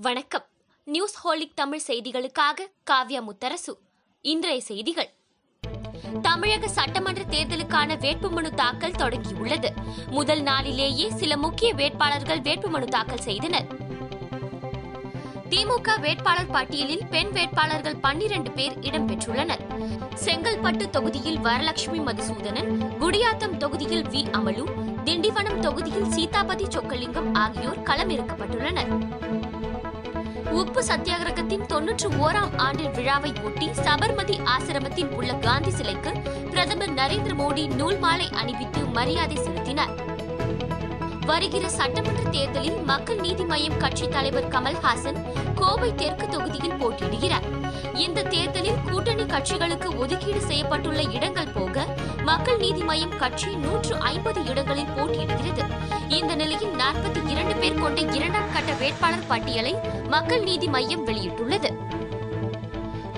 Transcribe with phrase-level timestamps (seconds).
[0.00, 0.44] வணக்கம்.
[0.84, 3.72] News holic Tamil செய்திகளுக்காக காவ்யா முத்தரசு.
[4.20, 5.10] இன்றைய செய்திகள்.
[6.22, 9.68] தமிழக சட்டமன்ற தேர்தலுக்கான வேட்புமனு தாக்கல் தொடங்கியுள்ளது.
[10.10, 13.66] முதல் நாளிலேயே சில முக்கிய வேட்பாளர்கள் வேட்புமனு தாக்கல் செய்தனர்.
[15.50, 19.64] திமுக வேட்பாளர் பட்டியலில் பெண் வேட்பாளர்கள் பன்னிரண்டு பேர் இடம்பெற்றுள்ளனர்.
[20.24, 22.70] செங்கல்பட்டு தொகுதியில் வரலட்சுமி மதுசூதனன்
[23.00, 24.22] குடியாத்தம் தொகுதியில் வி.
[24.30, 24.64] அமலு
[25.04, 29.16] திண்டிவனம் தொகுதியில் சீதாபதி சொக்கலிங்கம் ஆகியோர் களமிறக்கப்பட்டுள்ளனர்.
[30.52, 36.12] உப்பு சத்தியாகிரகத்தின் தொன்னூற்று ஓராம் ஆண்டு விழாவை ஒட்டி சபர்மதி ஆசிரமத்தில் உள்ள காந்தி சிலைக்கு
[36.50, 39.92] பிரதமர் நரேந்திர மோடி நூல் மாலை அணிவித்து மரியாதை செலுத்தினார்.
[41.26, 45.18] வருகிற சட்டமன்ற தேர்தலில் மக்கள் நீதி மய்யம் கட்சி தலைவர் கமல்ஹாசன்
[45.54, 47.46] கோவை தெற்கு தொகுதியில் போட்டியிடுகிறார்.
[47.94, 51.86] இந்த தேர்தலில் கூட்டணி கட்சிகளுக்கு ஒதுக்கீடு செய்யப்பட்டுள்ள இடங்கள் போக
[52.28, 55.62] மக்கள் நீதி மய்யம் கட்சி நூற்று ஐம்பது இடங்களில் போட்டியிடுகிறது.
[56.08, 59.74] இந்த நிலையில் நாற்பத்தி இரண்டு பேர் கொண்ட இரண்டாம் கட்ட வேட்பாளர் பட்டியலை
[60.08, 61.70] மக்கள் நீதி மய்யம் வெளியிட்டுள்ளது.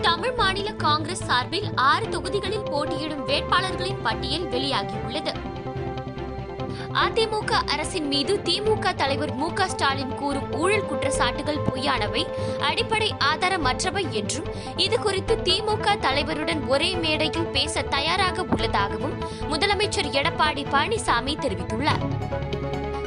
[0.01, 5.33] தமிழ் மாநில காங்கிரஸ் சார்பில் ஆறு தொகுதிகளில் போட்டியிடும் வேட்பாளர்களின் பட்டியல் வெளியாகியுள்ளது.
[6.95, 12.27] அதிமுக அரசின் மீது திமுக தலைவர் மு க ஸ்டாலின் கூறும் ஊழல் குற்றச்சாட்டுகள் பொய்யானவை
[12.61, 14.45] அடிப்படை ஆதாரமற்றவை என்றும்
[14.77, 19.19] இது குறித்து திமுக தலைவருடன் ஒரே மேடையில் பேச தயாராக உள்ளதாகவும்
[19.51, 22.05] முதலமைச்சர் எடப்பாடி பழனிசாமி தெரிவித்துள்ளார்.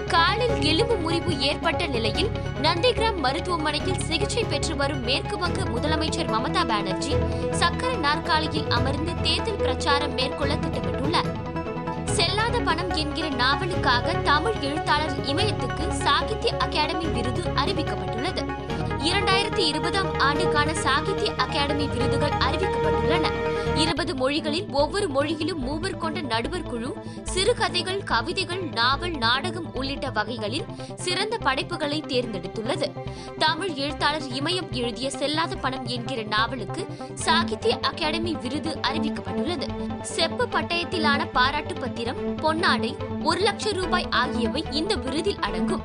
[0.07, 2.29] காலில் எலும்பு முறிவு ஏற்பட்ட நிலையில்
[2.61, 7.15] நந்திகிராம் மருத்துவமனையில் சிகிச்சை பெற்று வரும் மேற்கு வங்க முதலமைச்சர் மமதா பானர்ஜி
[7.51, 10.82] சக்கர நாற்காலியில் அமர்ந்து தேர்தல் பிரச்சாரம் மேற்கொள்ள திட்டம்
[12.94, 18.55] என்கிற நாவலுக்காக தமிழ் எழுத்தாளர் இமயத்துக்கு சாகித்ய அகாடமி விருது அறிவிக்கப்பட்டுள்ளது.
[19.03, 23.52] இரண்டாயிரத்தி இருபதாம் ஆண்டுக்கான சாகித்ய அகாடமி விருதுகள் அறிவிக்கப்பட்டுள்ளன.
[23.75, 26.93] இருபது மொழிகளில் ஒவ்வொரு மொழியிலும் மூவர் கொண்ட நடுவர் குழு
[27.23, 32.91] சிறுகதைகள் கவிதைகள் நாவல் நாடகம் உள்ளிட்ட வகைகளில் சிறந்த படைப்புகளை தேர்ந்தெடுத்துள்ளது.
[33.38, 39.67] தமிழ் எழுத்தாளர் இமயம் எழுதிய செல்லாத பணம் என்கிற நாவலுக்கு சாகித்ய அகாடமி விருது அறிவிக்கப்பட்டுள்ளது.
[40.01, 45.84] செப்பு பட்டயத்திலான பாராட்டு பத்திரம் பொன்னாடை ஒரு லட்சம் ரூபாய் ஆகியவை இந்த விருதில் அடங்கும்.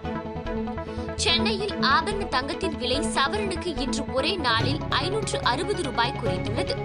[1.16, 6.76] சென்னையில் ஆபரண தங்கத்தின் விலை சவரனுக்கு இன்று ஒரே நாளில் ஐநூற்று அறுபது ரூபாய் குறைந்துள்ளது.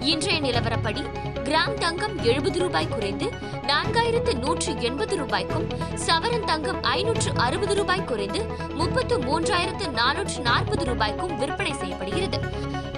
[0.00, 1.02] இன்றைய நிலவரப்படி
[1.44, 3.26] கிராம் தங்கம் எழுபது ரூபாய் குறைந்து
[3.66, 11.38] நான்காயிரத்து நூற்று எண்பது ரூபாய்க்கும் சவரன் தங்கம் ஐநூற்று அறுபது ரூபாய் குறைந்து முப்பத்து மூன்றாயிரத்து நானூற்று நாற்பது ரூபாய்க்கும்
[11.38, 12.40] விற்பனை செய்யப்படுகிறது.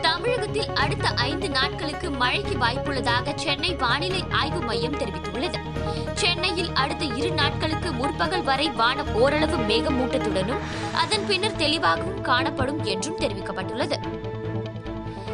[0.00, 5.60] தமிழகத்தில் அடுத்த ஐந்து நாட்களுக்கு மழைக்கு வாய்ப்புள்ளதாக சென்னை வானிலை ஆய்வு மையம் தெரிவித்துள்ளது.
[6.14, 10.60] சென்னையில் அடுத்த இரு நாட்களுக்கு முற்பகல் வரை வானம் ஓரளவு மேகமூட்டத்துடனும்
[10.92, 13.98] அதன் பின்னர் தெளிவாகவும் காணப்படும் என்றும் தெரிவிக்கப்பட்டுள்ளது.